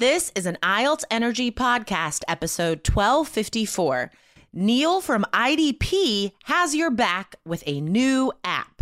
[0.00, 4.12] This is an IELTS Energy Podcast, episode 1254.
[4.52, 8.80] Neil from IDP has your back with a new app.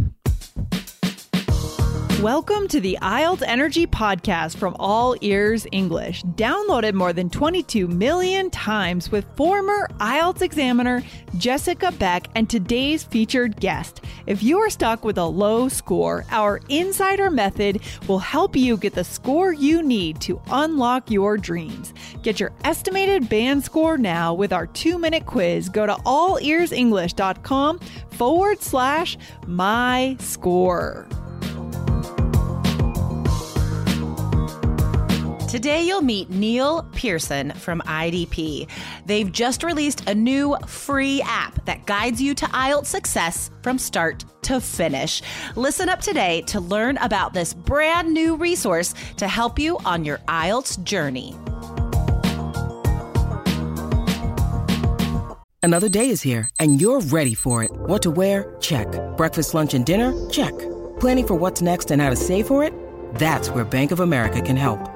[2.23, 8.49] Welcome to the IELTS Energy Podcast from All Ears English, downloaded more than 22 million
[8.49, 11.03] times with former IELTS examiner
[11.37, 14.01] Jessica Beck and today's featured guest.
[14.27, 18.95] If you are stuck with a low score, our insider method will help you get
[18.95, 21.93] the score you need to unlock your dreams.
[22.23, 25.69] Get your estimated band score now with our two minute quiz.
[25.69, 31.07] Go to allearsenglish.com forward slash my score.
[35.49, 38.69] Today, you'll meet Neil Pearson from IDP.
[39.07, 44.25] They've just released a new free app that guides you to IELTS success from start
[44.43, 45.23] to finish.
[45.55, 50.19] Listen up today to learn about this brand new resource to help you on your
[50.27, 51.37] IELTS journey.
[55.63, 57.71] Another day is here, and you're ready for it.
[57.73, 58.57] What to wear?
[58.61, 58.89] Check.
[59.17, 60.13] Breakfast, lunch, and dinner?
[60.29, 60.57] Check.
[60.99, 62.73] Planning for what's next and how to save for it?
[63.15, 64.96] That's where Bank of America can help.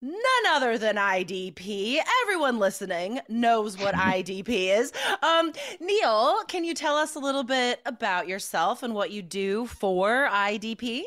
[0.00, 1.98] none other than IDP.
[2.22, 4.92] Everyone listening knows what IDP is.
[5.22, 9.66] Um, Neil, can you tell us a little bit about yourself and what you do
[9.66, 11.02] for IDP?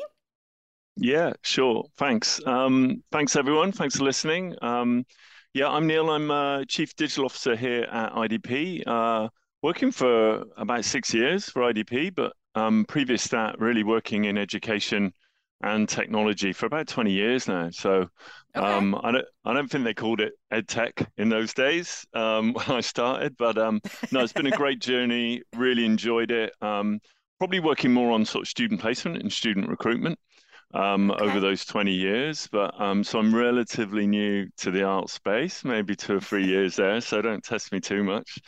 [0.96, 1.84] Yeah, sure.
[1.96, 2.40] Thanks.
[2.46, 3.72] Um, thanks, everyone.
[3.72, 4.54] Thanks for listening.
[4.60, 5.06] Um,
[5.54, 6.10] yeah, I'm Neil.
[6.10, 9.28] I'm uh, Chief Digital Officer here at IDP, uh,
[9.62, 14.36] working for about six years for IDP, but um, previous to that, really working in
[14.36, 15.12] education
[15.62, 17.70] and technology for about 20 years now.
[17.70, 18.08] So
[18.56, 18.66] okay.
[18.66, 22.70] um, I don't I don't think they called it EdTech in those days um, when
[22.70, 23.80] I started, but um,
[24.10, 25.42] no, it's been a great journey.
[25.56, 26.52] Really enjoyed it.
[26.60, 27.00] Um,
[27.38, 30.18] probably working more on sort of student placement and student recruitment
[30.74, 31.24] um, okay.
[31.24, 32.48] over those 20 years.
[32.50, 36.76] But um, so I'm relatively new to the IELTS space, maybe two or three years
[36.76, 37.00] there.
[37.00, 38.38] So don't test me too much.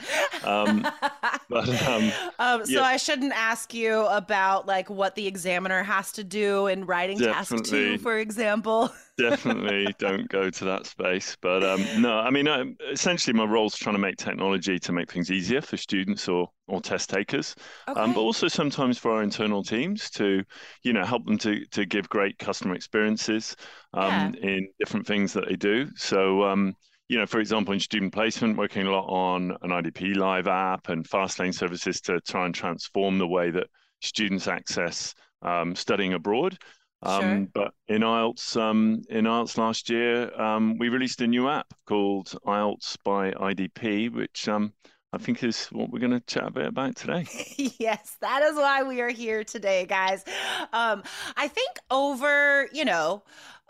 [0.44, 0.82] Um,
[1.48, 2.82] but um, um, so yeah.
[2.82, 7.58] I shouldn't ask you about like what the examiner has to do in writing Definitely.
[7.58, 8.92] task two, for example.
[9.16, 11.36] Definitely don't go to that space.
[11.40, 14.92] But um, no, I mean, uh, essentially, my role is trying to make technology to
[14.92, 17.54] make things easier for students or or test takers,
[17.88, 18.00] okay.
[18.00, 20.42] um, but also sometimes for our internal teams to,
[20.82, 23.56] you know, help them to to give great customer experiences
[23.92, 24.50] um, yeah.
[24.50, 25.88] in different things that they do.
[25.96, 26.44] So.
[26.44, 26.74] Um,
[27.06, 30.88] you know, for example, in student placement, working a lot on an IDP Live app
[30.88, 33.66] and Fastlane services to try and transform the way that
[34.00, 36.56] students access um, studying abroad.
[37.02, 37.48] Um, sure.
[37.52, 42.34] But in IELTS, um, in IELTS last year, um, we released a new app called
[42.46, 44.72] IELTS by IDP, which um,
[45.14, 47.24] I think is what we're going to chat a bit about today.
[47.78, 50.24] yes, that is why we are here today, guys.
[50.72, 51.04] Um,
[51.36, 53.22] I think over, you know,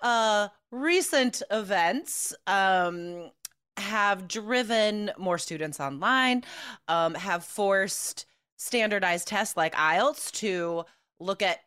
[0.03, 3.31] uh, recent events, um,
[3.77, 6.45] have driven more students online,
[6.89, 8.25] um, have forced
[8.57, 10.85] standardized tests like IELTS to
[11.21, 11.59] look at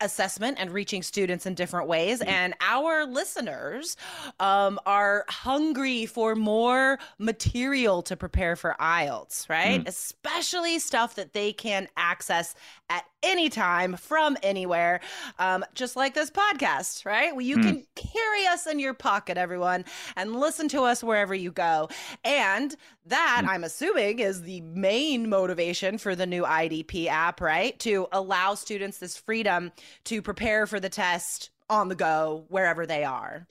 [0.00, 2.20] assessment and reaching students in different ways.
[2.20, 2.28] Mm-hmm.
[2.28, 3.96] And our listeners
[4.40, 9.82] um, are hungry for more material to prepare for IELTS, right?
[9.82, 9.88] Mm.
[9.88, 12.54] Especially stuff that they can access
[12.90, 15.00] at any time from anywhere,
[15.38, 17.32] um, just like this podcast, right?
[17.32, 17.62] Well, you mm.
[17.62, 19.84] can carry us in your pocket, everyone,
[20.16, 21.88] and listen to us wherever you go.
[22.24, 22.76] And
[23.06, 23.48] that, mm.
[23.48, 27.78] I'm assuming, is the main motivation for the new IDP app, right?
[27.80, 29.72] To allow students this freedom
[30.04, 33.46] to prepare for the test on the go wherever they are.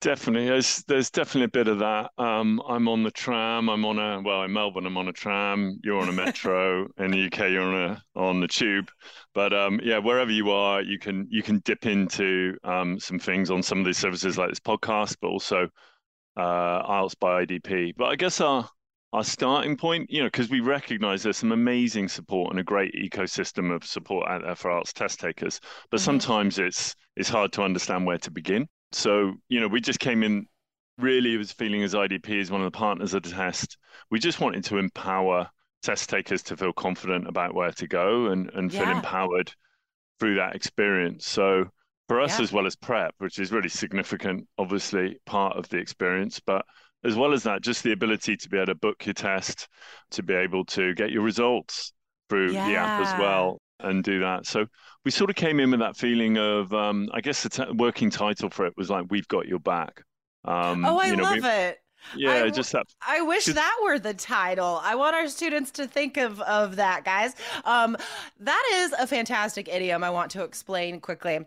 [0.00, 2.12] Definitely, there's there's definitely a bit of that.
[2.18, 3.68] Um, I'm on the tram.
[3.68, 4.86] I'm on a well in Melbourne.
[4.86, 5.80] I'm on a tram.
[5.82, 6.86] You're on a metro.
[6.98, 8.92] in the UK, you're on a on the tube.
[9.34, 13.50] But um, yeah, wherever you are, you can you can dip into um, some things
[13.50, 15.68] on some of these services like this podcast, but also
[16.36, 17.94] uh, IELTS by IDP.
[17.96, 18.70] But I guess our
[19.12, 22.94] our starting point, you know, because we recognize there's some amazing support and a great
[22.94, 25.60] ecosystem of support out there for IELTS test takers,
[25.90, 26.04] but mm-hmm.
[26.04, 28.68] sometimes it's it's hard to understand where to begin.
[28.92, 30.46] So, you know, we just came in
[30.98, 33.78] really was feeling as IDP as one of the partners of the test.
[34.10, 35.48] We just wanted to empower
[35.82, 38.84] test takers to feel confident about where to go and, and yeah.
[38.84, 39.52] feel empowered
[40.18, 41.26] through that experience.
[41.26, 41.66] So
[42.08, 42.44] for us yeah.
[42.44, 46.64] as well as prep, which is really significant, obviously part of the experience, but
[47.04, 49.68] as well as that, just the ability to be able to book your test,
[50.10, 51.92] to be able to get your results
[52.28, 52.68] through yeah.
[52.68, 54.46] the app as well and do that.
[54.46, 54.66] So
[55.04, 58.10] we sort of came in with that feeling of, um, I guess the t- working
[58.10, 60.02] title for it was like, "We've got your back."
[60.44, 61.78] Um, oh, I you know, love we, it.
[62.16, 62.86] Yeah, I, just that.
[63.06, 64.80] I wish that were the title.
[64.82, 67.34] I want our students to think of of that, guys.
[67.64, 67.96] Um,
[68.40, 70.02] that is a fantastic idiom.
[70.02, 71.40] I want to explain quickly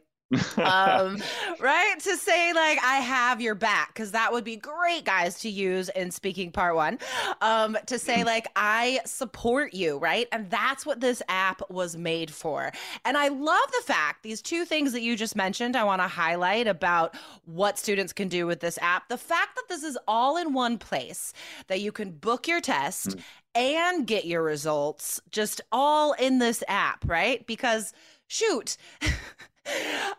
[0.57, 1.21] um,
[1.59, 1.95] right?
[1.99, 5.89] To say like I have your back because that would be great, guys, to use
[5.89, 6.99] in speaking part one.
[7.41, 10.27] Um, to say like I support you, right?
[10.31, 12.71] And that's what this app was made for.
[13.05, 15.75] And I love the fact these two things that you just mentioned.
[15.75, 19.09] I want to highlight about what students can do with this app.
[19.09, 21.33] The fact that this is all in one place,
[21.67, 23.09] that you can book your test.
[23.09, 23.21] Mm.
[23.53, 27.45] And get your results just all in this app, right?
[27.45, 27.91] Because
[28.31, 28.77] shoot,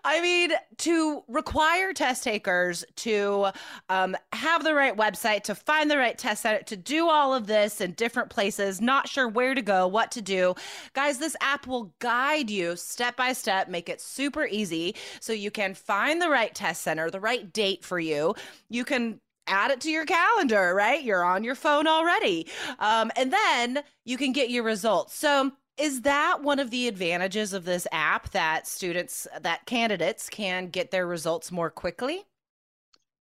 [0.04, 3.48] I mean, to require test takers to
[3.88, 7.46] um, have the right website, to find the right test center, to do all of
[7.46, 10.54] this in different places, not sure where to go, what to do.
[10.92, 15.50] Guys, this app will guide you step by step, make it super easy so you
[15.50, 18.34] can find the right test center, the right date for you.
[18.68, 21.02] You can add it to your calendar, right?
[21.02, 22.46] You're on your phone already.
[22.78, 25.14] Um, and then you can get your results.
[25.16, 30.68] So, is that one of the advantages of this app that students, that candidates can
[30.68, 32.24] get their results more quickly?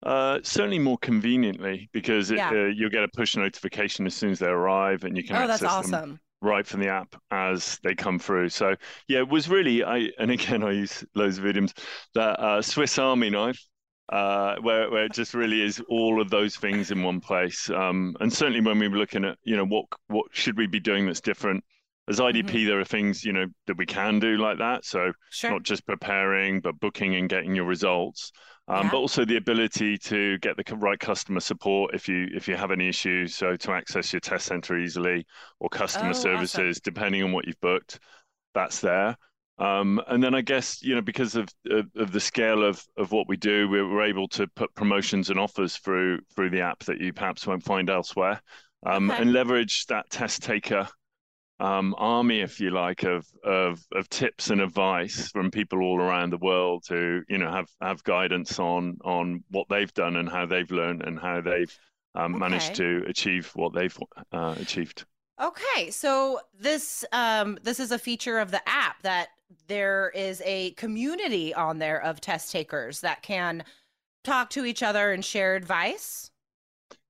[0.05, 2.50] Uh, certainly more conveniently because it, yeah.
[2.50, 5.40] uh, you'll get a push notification as soon as they arrive and you can oh,
[5.40, 5.90] access that's awesome.
[5.90, 8.49] them right from the app as they come through.
[8.49, 8.76] So
[9.08, 11.75] yeah, it was really I and again I use loads of idioms
[12.14, 13.62] that uh, Swiss Army knife.
[14.11, 18.17] Uh, where, where it just really is all of those things in one place, um,
[18.20, 21.05] and certainly when we were looking at, you know, what what should we be doing
[21.05, 21.62] that's different,
[22.08, 22.66] as IDP, mm-hmm.
[22.66, 24.84] there are things you know that we can do like that.
[24.84, 25.50] So sure.
[25.50, 28.32] not just preparing, but booking and getting your results.
[28.66, 28.90] Um, yeah.
[28.93, 32.70] But also the ability to get the right customer support if you if you have
[32.70, 33.34] any issues.
[33.34, 35.26] So to access your test center easily
[35.60, 36.82] or customer oh, services, awesome.
[36.84, 38.00] depending on what you've booked,
[38.54, 39.16] that's there.
[39.58, 43.12] Um, and then I guess you know because of, of, of the scale of of
[43.12, 46.84] what we do, we we're able to put promotions and offers through through the app
[46.84, 48.40] that you perhaps won't find elsewhere,
[48.87, 49.20] um, okay.
[49.20, 50.88] and leverage that test taker
[51.60, 56.31] um, army, if you like, of, of of tips and advice from people all around
[56.31, 60.46] the world who you know have have guidance on on what they've done and how
[60.46, 61.76] they've learned and how they've
[62.14, 62.40] um, okay.
[62.40, 63.99] managed to achieve what they've
[64.32, 65.05] uh, achieved.
[65.40, 69.28] Okay, so this um, this is a feature of the app that
[69.66, 73.64] there is a community on there of test takers that can
[74.25, 76.31] talk to each other and share advice.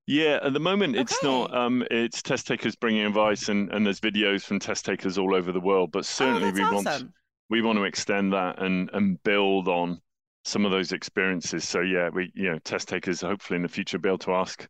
[0.08, 1.02] Yeah, at the moment okay.
[1.02, 1.54] it's not.
[1.54, 5.52] Um, it's test takers bringing advice, and, and there's videos from test takers all over
[5.52, 5.92] the world.
[5.92, 6.84] But oh, certainly, oh, we awesome.
[6.84, 7.12] want
[7.50, 10.00] we want to extend that and and build on
[10.44, 11.68] some of those experiences.
[11.68, 14.66] So yeah, we you know test takers hopefully in the future be able to ask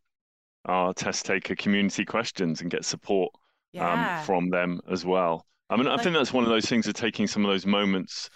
[0.65, 3.39] our test taker community questions and get support um,
[3.71, 4.19] yeah.
[4.19, 5.45] um, from them as well.
[5.69, 7.65] I mean, like, I think that's one of those things of taking some of those
[7.65, 8.29] moments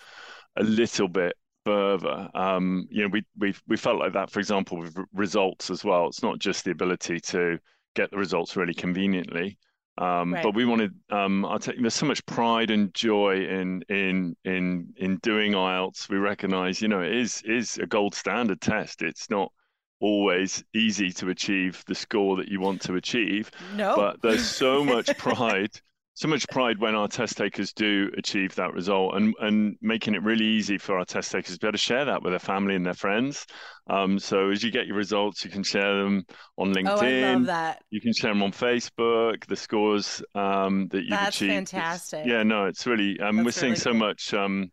[0.56, 1.34] a little bit
[1.66, 2.30] further.
[2.34, 6.08] Um, you know, we we we felt like that, for example, with results as well.
[6.08, 7.60] It's not just the ability to
[7.96, 9.58] get the results really conveniently,
[9.98, 10.44] um, right.
[10.44, 10.94] but we wanted.
[11.10, 15.54] Um, I'll tell you, there's so much pride and joy in in in in doing
[15.54, 16.10] IELTS.
[16.10, 19.02] We recognise, you know, it is is a gold standard test.
[19.02, 19.52] It's not
[20.00, 23.50] always easy to achieve the score that you want to achieve.
[23.76, 23.96] No.
[23.96, 25.80] But there's so much pride
[26.16, 30.24] so much pride when our test takers do achieve that result and and making it
[30.24, 32.76] really easy for our test takers to be able to share that with their family
[32.76, 33.46] and their friends
[33.90, 36.24] um, so as you get your results you can share them
[36.58, 37.84] on linkedin oh, I love that.
[37.90, 42.30] you can share them on facebook the scores um, that you've That's achieved fantastic it's,
[42.30, 44.00] yeah no it's really um, we're seeing really so cool.
[44.00, 44.72] much um,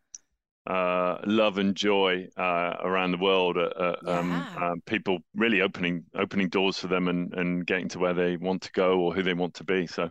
[0.67, 3.57] uh, love and joy uh, around the world.
[3.57, 4.69] Uh, uh um, yeah.
[4.69, 8.63] Um, people really opening opening doors for them and, and getting to where they want
[8.63, 9.87] to go or who they want to be.
[9.87, 10.11] So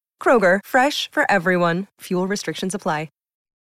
[0.21, 1.87] Kroger, fresh for everyone.
[2.01, 3.09] Fuel restrictions apply.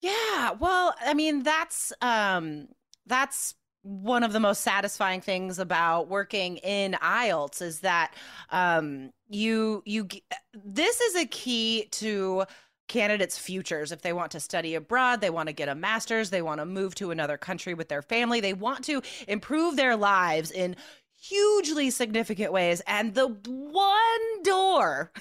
[0.05, 2.69] Yeah, well, I mean, that's um
[3.07, 8.15] that's one of the most satisfying things about working in IELTS is that
[8.51, 10.07] um you you
[10.53, 12.45] this is a key to
[12.87, 16.43] candidates futures if they want to study abroad they want to get a master's they
[16.43, 20.51] want to move to another country with their family they want to improve their lives
[20.51, 20.77] in
[21.25, 22.83] hugely significant ways.
[22.87, 25.13] And the one door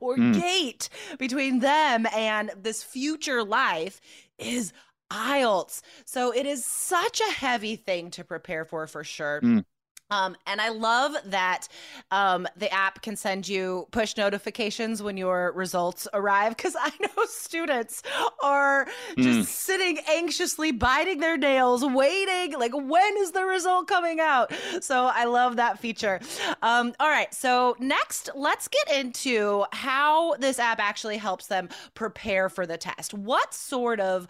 [0.00, 0.40] or mm.
[0.40, 4.00] gate between them and this future life
[4.38, 4.72] is
[5.10, 5.82] IELTS.
[6.04, 9.40] So it is such a heavy thing to prepare for, for sure.
[9.42, 9.64] Mm.
[10.12, 11.68] Um, and I love that
[12.10, 17.24] um, the app can send you push notifications when your results arrive because I know
[17.26, 18.02] students
[18.42, 19.44] are just mm.
[19.44, 24.52] sitting anxiously, biting their nails, waiting, like, when is the result coming out?
[24.82, 26.20] So I love that feature.
[26.60, 27.32] Um, all right.
[27.32, 33.14] So, next, let's get into how this app actually helps them prepare for the test.
[33.14, 34.28] What sort of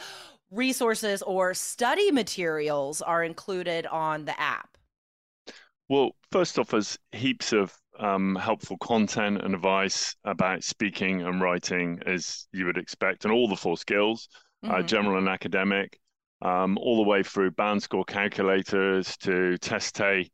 [0.53, 4.72] resources or study materials are included on the app?
[5.93, 7.71] Well, first off, there's heaps of
[8.01, 13.47] um, helpful content and advice about speaking and writing, as you would expect, and all
[13.47, 14.31] the four skills
[14.65, 14.75] uh, mm-hmm.
[14.77, 16.01] uh, general and academic,
[16.41, 20.31] um, all the way through band score calculators to test day,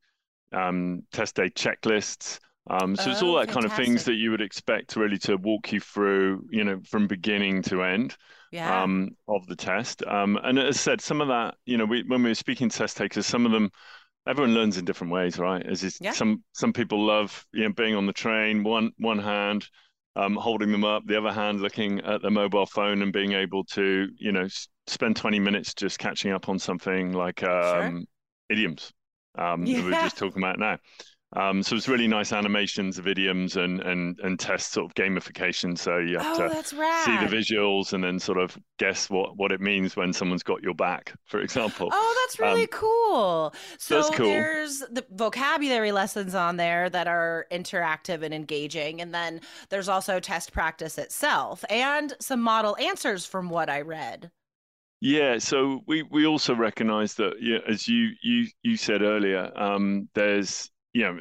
[0.53, 2.39] um, test day checklists.
[2.71, 3.55] Um, so oh, it's all that fantastic.
[3.55, 7.09] kind of things that you would expect really to walk you through, you know, from
[7.09, 8.17] beginning to end
[8.53, 8.81] yeah.
[8.81, 10.05] um, of the test.
[10.07, 12.69] Um, and as I said, some of that, you know, we, when we were speaking
[12.69, 13.73] to test takers, some of them
[14.29, 15.65] everyone learns in different ways, right?
[15.65, 16.13] As is, yeah.
[16.13, 19.67] some some people love you know being on the train, one one hand
[20.19, 23.65] um, holding them up, the other hand looking at their mobile phone and being able
[23.65, 24.49] to you know
[24.87, 28.03] spend 20 minutes just catching up on something like um, sure.
[28.51, 28.93] idioms
[29.37, 29.77] um, yeah.
[29.77, 30.77] that we are just talking about now.
[31.37, 35.77] Um, so it's really nice animations of idioms and and and test sort of gamification.
[35.77, 39.53] So you have oh, to see the visuals and then sort of guess what what
[39.53, 41.91] it means when someone's got your back, for example.
[41.93, 43.55] Oh, that's really um, cool.
[43.79, 44.27] So cool.
[44.27, 50.21] there's the vocabulary lessons on there that are interactive and engaging, and then there's also
[50.21, 54.31] test practice itself and some model answers from what I read.
[55.01, 60.09] Yeah, so we, we also recognise that, yeah, as you you you said earlier, um,
[60.15, 61.19] there's you know,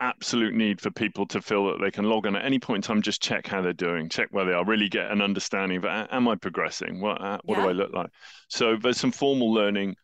[0.00, 2.82] absolute need for people to feel that they can log on at any point in
[2.82, 5.84] time, just check how they're doing, check where they are, really get an understanding of
[5.84, 7.00] am I progressing?
[7.00, 7.64] What uh, what yeah.
[7.64, 8.10] do I look like?
[8.48, 9.96] So there's some formal learning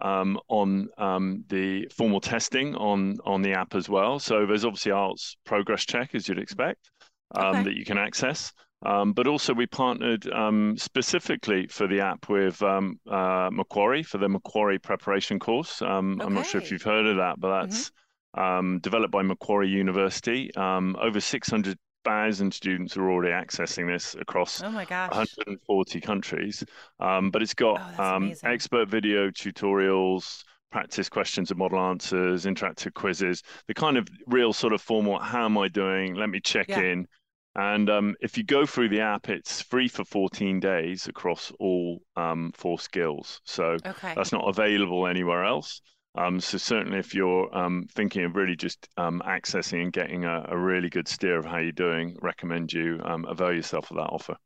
[0.00, 4.18] um, on um, the formal testing on on the app as well.
[4.18, 6.90] So there's obviously IELTS progress check as you'd expect
[7.34, 7.62] um, okay.
[7.64, 8.52] that you can access.
[8.86, 14.18] Um, but also, we partnered um, specifically for the app with um, uh, Macquarie for
[14.18, 15.82] the Macquarie preparation course.
[15.82, 15.90] Okay.
[15.90, 17.94] I'm not sure if you've heard of that, but that's mm-hmm
[18.34, 20.54] um, developed by Macquarie University.
[20.54, 25.10] Um, over 600,000 students are already accessing this across oh my gosh.
[25.10, 26.64] 140 countries.
[27.00, 32.94] Um, but it's got oh, um, expert video tutorials, practice questions and model answers, interactive
[32.94, 36.14] quizzes, the kind of real sort of formal, how am I doing?
[36.14, 36.80] Let me check yeah.
[36.80, 37.06] in.
[37.54, 42.00] And um, if you go through the app, it's free for 14 days across all
[42.14, 43.40] um, four skills.
[43.44, 44.12] So okay.
[44.14, 45.80] that's not available anywhere else.
[46.14, 50.46] Um, so certainly, if you're um, thinking of really just um, accessing and getting a,
[50.48, 54.10] a, really good steer of how you're doing, recommend you um, avail yourself of that
[54.10, 54.36] offer.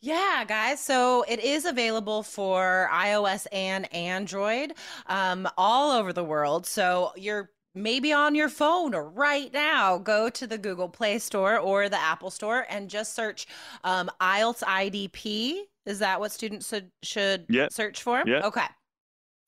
[0.00, 0.80] Yeah, guys.
[0.80, 4.72] So it is available for iOS and Android
[5.06, 6.66] um, all over the world.
[6.66, 11.58] So you're maybe on your phone or right now, go to the Google Play Store
[11.58, 13.46] or the Apple Store and just search
[13.84, 15.60] um, IELTS IDP.
[15.86, 17.68] Is that what students should, should yeah.
[17.70, 18.22] search for?
[18.26, 18.40] Yeah.
[18.44, 18.66] Okay.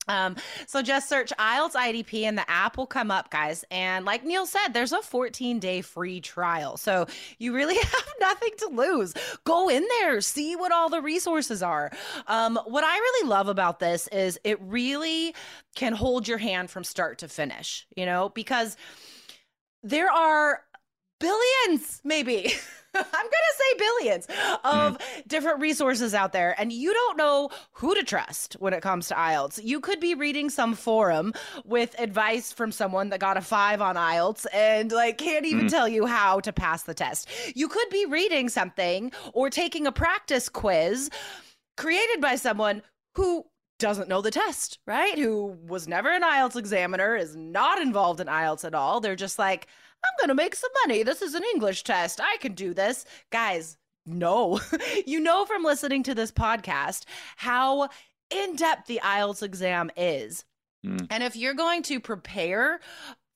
[0.07, 0.35] Um,
[0.67, 3.65] so just search IELTS IDP and the app will come up, guys.
[3.71, 6.77] And like Neil said, there's a 14 day free trial.
[6.77, 7.07] So
[7.37, 9.13] you really have nothing to lose.
[9.43, 11.91] Go in there, see what all the resources are.
[12.27, 15.33] Um, what I really love about this is it really
[15.75, 18.77] can hold your hand from start to finish, you know, because
[19.83, 20.61] there are
[21.19, 22.53] billions, maybe.
[22.95, 24.25] I'm going to say billions
[24.63, 25.27] of mm.
[25.27, 29.15] different resources out there, and you don't know who to trust when it comes to
[29.15, 29.59] IELTS.
[29.63, 31.33] You could be reading some forum
[31.65, 35.69] with advice from someone that got a five on IELTS and like can't even mm.
[35.69, 37.27] tell you how to pass the test.
[37.53, 41.09] You could be reading something or taking a practice quiz
[41.75, 42.81] created by someone
[43.15, 43.45] who
[43.79, 45.17] doesn't know the test, right?
[45.17, 48.99] Who was never an IELTS examiner, is not involved in IELTS at all.
[48.99, 49.67] They're just like,
[50.03, 51.03] I'm going to make some money.
[51.03, 52.19] This is an English test.
[52.21, 53.05] I can do this.
[53.31, 54.59] Guys, no.
[55.05, 57.05] you know from listening to this podcast
[57.37, 57.89] how
[58.29, 60.45] in depth the IELTS exam is.
[60.85, 61.07] Mm.
[61.09, 62.79] And if you're going to prepare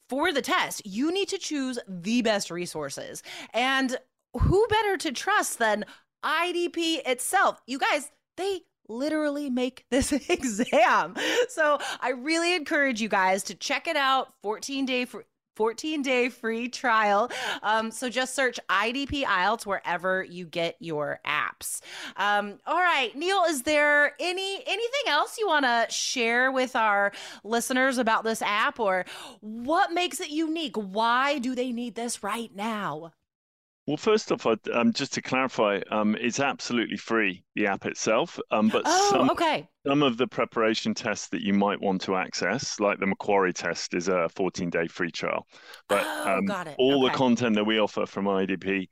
[0.07, 3.23] for the test, you need to choose the best resources.
[3.53, 3.97] And
[4.37, 5.85] who better to trust than
[6.23, 7.61] IDP itself?
[7.67, 11.15] You guys, they literally make this exam.
[11.49, 15.25] So I really encourage you guys to check it out 14 day for
[15.59, 17.29] 14 day free trial.
[17.63, 21.81] Um, so just search IDP IELTS wherever you get your apps.
[22.15, 27.11] Um, all right, Neil, is there any anything else you want to share with our
[27.43, 29.03] listeners about this app or
[29.41, 30.77] what makes it unique?
[30.77, 33.11] Why do they need this right now?
[33.89, 38.39] Well, first off, um, just to clarify, um, it's absolutely free, the app itself.
[38.51, 39.67] Um, but oh, some, okay.
[39.87, 43.95] some of the preparation tests that you might want to access, like the Macquarie test,
[43.95, 45.47] is a 14 day free trial.
[45.87, 46.75] But oh, um, got it.
[46.77, 47.11] all okay.
[47.11, 48.89] the content that we offer from IDP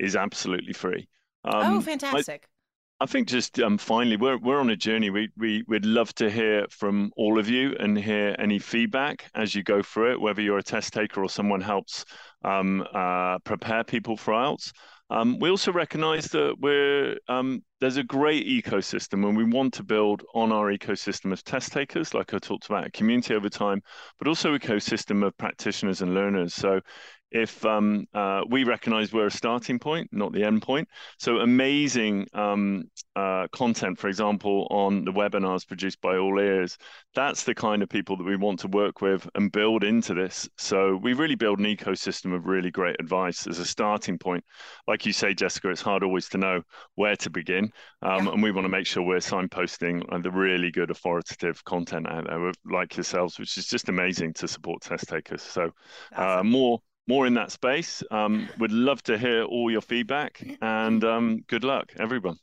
[0.00, 1.06] is absolutely free.
[1.44, 2.44] oh, Um, fantastic.
[2.46, 2.57] I
[3.06, 5.10] think just um, finally, we're we're on a journey.
[5.10, 9.54] We we would love to hear from all of you and hear any feedback as
[9.54, 12.04] you go through it, whether you're a test taker or someone helps
[12.44, 14.72] um, uh, prepare people for IELTS.
[15.10, 19.84] Um, we also recognise that we're um, there's a great ecosystem, and we want to
[19.84, 23.80] build on our ecosystem of test takers, like I talked about, a community over time,
[24.18, 26.52] but also ecosystem of practitioners and learners.
[26.52, 26.80] So
[27.30, 30.88] if um, uh, we recognize we're a starting point, not the end point.
[31.18, 32.84] So amazing um,
[33.16, 36.78] uh, content, for example, on the webinars produced by All Ears.
[37.14, 40.48] That's the kind of people that we want to work with and build into this.
[40.56, 44.44] So we really build an ecosystem of really great advice as a starting point.
[44.86, 46.62] Like you say, Jessica, it's hard always to know
[46.94, 47.70] where to begin,
[48.02, 48.32] um, Yeah.
[48.32, 52.26] and we want to make sure we're signposting uh, the really good authoritative content out
[52.26, 55.42] there, like yourselves, which is just amazing to support test takers.
[55.42, 55.70] So
[56.14, 58.02] uh, more more in that space.
[58.10, 62.38] Um, would love to hear all your feedback and um, good luck, everyone.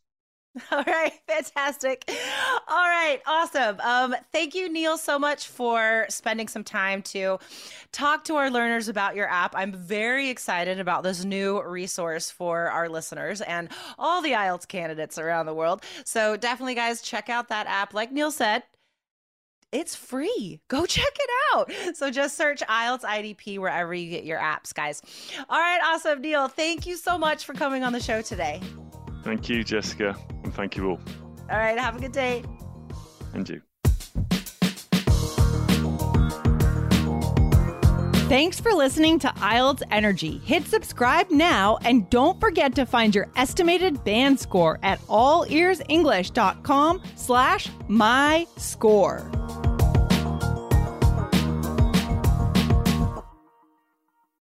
[0.72, 2.10] All right, fantastic.
[2.70, 3.78] All right, awesome.
[3.82, 7.40] Um, thank you, Neil, so much for spending some time to
[7.92, 9.54] talk to our learners about your app.
[9.54, 13.68] I'm very excited about this new resource for our listeners and
[14.00, 15.84] all the IELTS candidates around the world.
[16.06, 17.94] So definitely, guys, check out that app.
[17.94, 18.64] Like Neil said,
[19.76, 20.62] it's free.
[20.68, 21.72] Go check it out.
[21.96, 25.02] So just search IELTS IDP wherever you get your apps, guys.
[25.50, 26.48] All right, awesome, Neil.
[26.48, 28.62] Thank you so much for coming on the show today.
[29.24, 31.00] Thank you, Jessica, and thank you all.
[31.50, 32.44] All right, have a good day.
[33.34, 33.62] And you.
[38.28, 40.40] Thanks for listening to IELTS Energy.
[40.40, 47.70] Hit subscribe now and don't forget to find your estimated band score at allearsenglish.com slash
[47.88, 49.45] my score.